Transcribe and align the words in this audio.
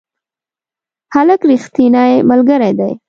هلک 1.15 1.41
رښتینی 1.51 2.11
ملګری 2.29 2.71
دی. 2.79 2.91